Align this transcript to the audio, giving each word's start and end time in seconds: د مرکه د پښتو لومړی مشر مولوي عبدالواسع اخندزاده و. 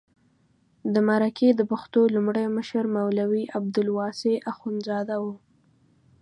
د 0.93 0.95
مرکه 1.09 1.47
د 1.55 1.61
پښتو 1.71 2.01
لومړی 2.15 2.45
مشر 2.57 2.83
مولوي 2.95 3.43
عبدالواسع 3.57 4.33
اخندزاده 4.51 5.15
و. 5.23 5.25